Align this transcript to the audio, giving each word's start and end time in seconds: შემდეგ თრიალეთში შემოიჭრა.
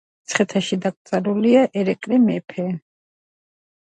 შემდეგ 0.35 0.95
თრიალეთში 1.09 1.65
შემოიჭრა. 2.05 2.65